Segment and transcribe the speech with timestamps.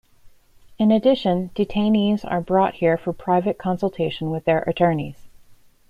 [0.79, 5.27] In addition, detainees are brought here for private consultation with their attorneys.